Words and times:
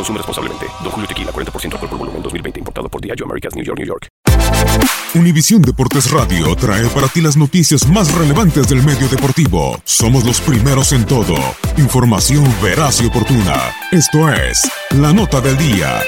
Consume 0.00 0.16
responsablemente. 0.16 0.66
Don 0.82 0.90
Julio 0.92 1.06
Tequila, 1.06 1.30
40% 1.30 1.74
alcohol 1.74 1.90
por 1.90 1.98
volumen, 1.98 2.22
2020. 2.22 2.60
Importado 2.60 2.88
por 2.88 3.02
Diageo 3.02 3.26
Americas, 3.26 3.54
New 3.54 3.64
York, 3.64 3.78
New 3.78 3.86
York. 3.86 4.08
Univisión 5.14 5.60
Deportes 5.60 6.10
Radio 6.10 6.56
trae 6.56 6.86
para 6.88 7.08
ti 7.08 7.20
las 7.20 7.36
noticias 7.36 7.86
más 7.86 8.10
relevantes 8.14 8.66
del 8.68 8.82
medio 8.82 9.08
deportivo. 9.08 9.78
Somos 9.84 10.24
los 10.24 10.40
primeros 10.40 10.92
en 10.92 11.04
todo. 11.04 11.34
Información 11.76 12.44
veraz 12.62 13.02
y 13.02 13.08
oportuna. 13.08 13.74
Esto 13.92 14.32
es 14.32 14.70
La 14.90 15.12
Nota 15.12 15.42
del 15.42 15.58
Día. 15.58 16.00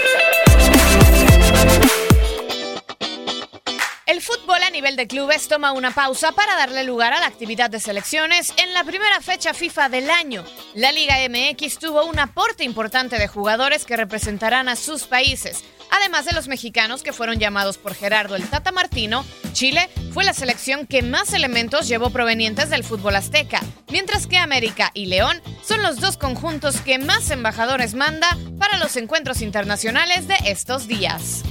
Nivel 4.83 4.97
de 4.97 5.07
clubes 5.07 5.47
toma 5.47 5.71
una 5.71 5.93
pausa 5.93 6.33
para 6.33 6.57
darle 6.57 6.83
lugar 6.83 7.13
a 7.13 7.21
la 7.21 7.27
actividad 7.27 7.71
de 7.71 7.79
selecciones 7.79 8.53
en 8.57 8.75
la 8.75 8.83
primera 8.83 9.21
fecha 9.21 9.55
FIFA 9.55 9.89
del 9.89 10.11
año. 10.11 10.45
La 10.75 10.91
Liga 10.91 11.19
MX 11.29 11.79
tuvo 11.79 12.05
un 12.05 12.19
aporte 12.19 12.65
importante 12.65 13.17
de 13.17 13.29
jugadores 13.29 13.85
que 13.85 13.97
representarán 13.97 14.69
a 14.69 14.75
sus 14.75 15.05
países. 15.05 15.63
Además 15.93 16.25
de 16.25 16.33
los 16.33 16.49
mexicanos 16.49 17.05
que 17.05 17.13
fueron 17.13 17.39
llamados 17.39 17.79
por 17.79 17.95
Gerardo 17.95 18.35
el 18.35 18.49
Tata 18.51 18.73
Martino, 18.73 19.25
Chile 19.53 19.89
fue 20.13 20.25
la 20.25 20.33
selección 20.33 20.89
que 20.89 21.03
más 21.03 21.33
elementos 21.33 21.87
llevó 21.87 22.11
provenientes 22.11 22.69
del 22.69 22.83
fútbol 22.83 23.15
azteca, 23.15 23.61
mientras 23.89 24.27
que 24.27 24.37
América 24.37 24.91
y 24.95 25.07
León 25.07 25.41
son 25.65 25.83
los 25.83 26.01
dos 26.01 26.17
conjuntos 26.17 26.81
que 26.81 26.99
más 26.99 27.31
embajadores 27.31 27.95
manda 27.95 28.37
para 28.59 28.79
los 28.79 28.97
encuentros 28.97 29.43
internacionales 29.43 30.27
de 30.27 30.39
estos 30.47 30.89
días. 30.89 31.45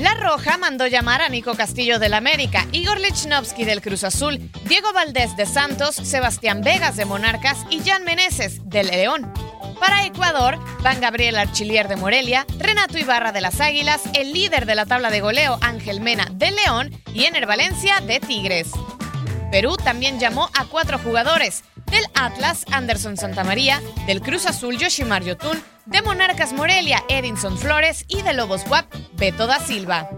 La 0.00 0.14
Roja 0.14 0.56
mandó 0.56 0.86
llamar 0.86 1.20
a 1.20 1.28
Nico 1.28 1.54
Castillo 1.54 1.98
del 1.98 2.14
América, 2.14 2.66
Igor 2.72 2.98
Lichnowsky 2.98 3.66
del 3.66 3.82
Cruz 3.82 4.02
Azul, 4.02 4.38
Diego 4.64 4.94
Valdés 4.94 5.36
de 5.36 5.44
Santos, 5.44 5.94
Sebastián 5.94 6.62
Vegas 6.62 6.96
de 6.96 7.04
Monarcas 7.04 7.66
y 7.68 7.80
Jan 7.80 8.04
Meneses 8.04 8.66
del 8.70 8.86
León. 8.86 9.30
Para 9.78 10.06
Ecuador, 10.06 10.58
van 10.82 11.02
Gabriel 11.02 11.36
Archilier 11.36 11.86
de 11.86 11.96
Morelia, 11.96 12.46
Renato 12.58 12.96
Ibarra 12.96 13.32
de 13.32 13.42
las 13.42 13.60
Águilas, 13.60 14.00
el 14.14 14.32
líder 14.32 14.64
de 14.64 14.74
la 14.74 14.86
tabla 14.86 15.10
de 15.10 15.20
goleo 15.20 15.58
Ángel 15.60 16.00
Mena 16.00 16.28
de 16.32 16.50
León 16.50 16.98
y 17.12 17.24
Ener 17.24 17.44
Valencia 17.44 18.00
de 18.00 18.20
Tigres. 18.20 18.70
Perú 19.50 19.76
también 19.76 20.18
llamó 20.18 20.48
a 20.58 20.64
cuatro 20.64 20.98
jugadores, 20.98 21.62
del 21.90 22.04
Atlas 22.14 22.64
Anderson 22.72 23.16
Santamaría, 23.16 23.82
del 24.06 24.20
Cruz 24.20 24.46
Azul 24.46 24.78
Yoshimar 24.78 25.22
Yotun, 25.24 25.62
de 25.86 26.02
Monarcas 26.02 26.52
Morelia 26.52 27.02
Edinson 27.08 27.58
Flores 27.58 28.04
y 28.08 28.22
de 28.22 28.32
Lobos 28.32 28.62
WAP 28.68 28.86
Beto 29.14 29.46
da 29.46 29.58
Silva. 29.58 30.08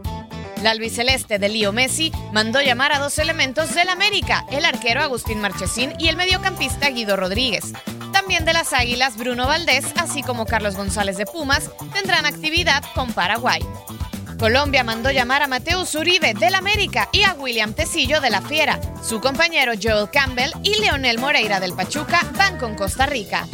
La 0.62 0.70
albiceleste 0.70 1.40
de 1.40 1.48
Lío 1.48 1.72
Messi 1.72 2.12
mandó 2.32 2.60
llamar 2.60 2.92
a 2.92 3.00
dos 3.00 3.18
elementos 3.18 3.74
del 3.74 3.88
América, 3.88 4.46
el 4.50 4.64
arquero 4.64 5.02
Agustín 5.02 5.40
Marchesín 5.40 5.92
y 5.98 6.08
el 6.08 6.16
mediocampista 6.16 6.88
Guido 6.90 7.16
Rodríguez. 7.16 7.72
También 8.12 8.44
de 8.44 8.52
las 8.52 8.72
Águilas 8.72 9.16
Bruno 9.16 9.48
Valdés, 9.48 9.86
así 9.96 10.22
como 10.22 10.46
Carlos 10.46 10.76
González 10.76 11.16
de 11.16 11.26
Pumas, 11.26 11.70
tendrán 11.92 12.26
actividad 12.26 12.84
con 12.94 13.12
Paraguay. 13.12 13.60
Colombia 14.42 14.82
mandó 14.82 15.12
llamar 15.12 15.44
a 15.44 15.46
Mateus 15.46 15.94
Uribe 15.94 16.34
del 16.34 16.56
América 16.56 17.08
y 17.12 17.22
a 17.22 17.34
William 17.34 17.74
Tecillo 17.74 18.20
de 18.20 18.28
la 18.28 18.42
Fiera. 18.42 18.80
Su 19.00 19.20
compañero 19.20 19.74
Joel 19.80 20.10
Campbell 20.10 20.50
y 20.64 20.80
Leonel 20.80 21.20
Moreira 21.20 21.60
del 21.60 21.74
Pachuca 21.74 22.28
van 22.36 22.58
con 22.58 22.74
Costa 22.74 23.06
Rica. 23.06 23.46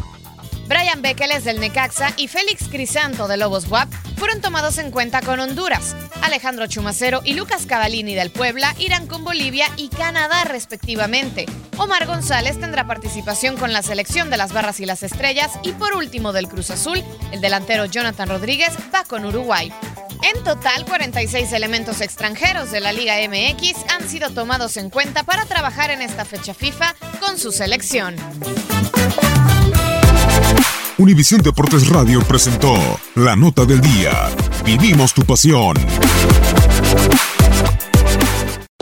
Brian 0.66 1.02
Bekeles 1.02 1.44
del 1.44 1.60
Necaxa 1.60 2.14
y 2.16 2.26
Félix 2.26 2.68
Crisanto 2.70 3.28
de 3.28 3.36
Lobos 3.36 3.68
WAP 3.68 3.92
fueron 4.16 4.40
tomados 4.40 4.78
en 4.78 4.90
cuenta 4.90 5.20
con 5.20 5.40
Honduras. 5.40 5.94
Alejandro 6.22 6.66
Chumacero 6.66 7.20
y 7.22 7.34
Lucas 7.34 7.66
Cavallini 7.66 8.14
del 8.14 8.30
Puebla 8.30 8.74
irán 8.78 9.06
con 9.06 9.24
Bolivia 9.24 9.66
y 9.76 9.90
Canadá 9.90 10.44
respectivamente. 10.44 11.44
Omar 11.76 12.06
González 12.06 12.58
tendrá 12.58 12.86
participación 12.86 13.58
con 13.58 13.74
la 13.74 13.82
selección 13.82 14.30
de 14.30 14.38
las 14.38 14.54
Barras 14.54 14.80
y 14.80 14.86
las 14.86 15.02
Estrellas 15.02 15.50
y 15.62 15.72
por 15.72 15.94
último 15.94 16.32
del 16.32 16.48
Cruz 16.48 16.70
Azul, 16.70 17.04
el 17.30 17.42
delantero 17.42 17.84
Jonathan 17.84 18.30
Rodríguez 18.30 18.72
va 18.94 19.04
con 19.04 19.26
Uruguay. 19.26 19.70
En 20.22 20.42
total, 20.44 20.84
46 20.84 21.52
elementos 21.52 22.00
extranjeros 22.00 22.70
de 22.70 22.80
la 22.80 22.92
Liga 22.92 23.14
MX 23.28 23.76
han 23.90 24.08
sido 24.08 24.30
tomados 24.30 24.76
en 24.76 24.90
cuenta 24.90 25.22
para 25.22 25.44
trabajar 25.44 25.90
en 25.90 26.02
esta 26.02 26.24
fecha 26.24 26.54
FIFA 26.54 26.94
con 27.20 27.38
su 27.38 27.52
selección. 27.52 28.16
Univisión 30.98 31.40
Deportes 31.42 31.88
Radio 31.88 32.20
presentó 32.22 32.74
La 33.14 33.36
Nota 33.36 33.64
del 33.64 33.80
Día. 33.80 34.28
Vivimos 34.64 35.14
tu 35.14 35.22
pasión. 35.22 35.76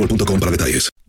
boostmobile.com 0.00 0.40
para 0.40 0.50
detalles. 0.50 0.99